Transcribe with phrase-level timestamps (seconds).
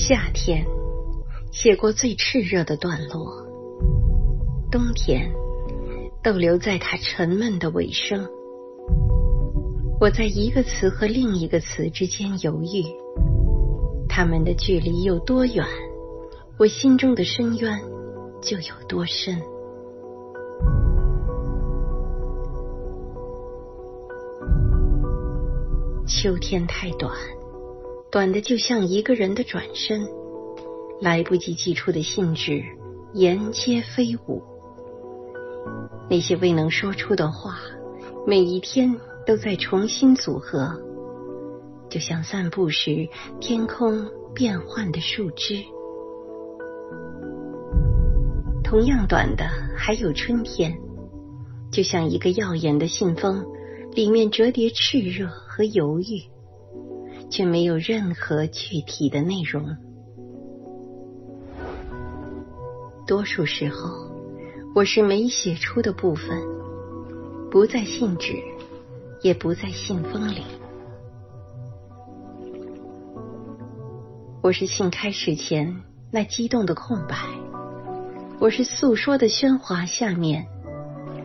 [0.00, 0.64] 夏天
[1.50, 3.44] 写过最炽热的段落，
[4.70, 5.28] 冬天
[6.22, 8.24] 逗留在它沉闷的尾声。
[10.00, 12.84] 我在一个词和另一个词之间犹豫，
[14.08, 15.66] 它们的距离有多远，
[16.60, 17.76] 我心中的深渊
[18.40, 19.36] 就有多深。
[26.06, 27.12] 秋天太短，
[28.10, 30.00] 短的就像一个人的转身，
[31.00, 32.62] 来不及寄出的信纸
[33.12, 34.42] 沿街飞舞。
[36.08, 37.58] 那些未能说出的话，
[38.26, 40.74] 每一天都在重新组合，
[41.90, 43.06] 就像散步时
[43.40, 45.62] 天空变换的树枝。
[48.64, 49.44] 同样短的
[49.76, 50.74] 还有春天，
[51.70, 53.44] 就像一个耀眼的信封。
[53.94, 56.22] 里面折叠炽热和犹豫，
[57.30, 59.76] 却没有任何具体的内容。
[63.06, 64.10] 多数时候，
[64.74, 66.42] 我是没写出的部分，
[67.50, 68.34] 不在信纸，
[69.22, 70.42] 也不在信封里。
[74.42, 77.16] 我是信开始前那激动的空白，
[78.40, 80.46] 我是诉说的喧哗下面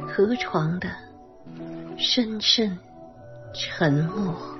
[0.07, 0.89] 河床的。
[1.95, 2.77] 深深
[3.53, 4.52] 沉默。